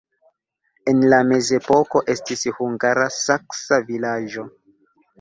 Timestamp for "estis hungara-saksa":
2.15-3.83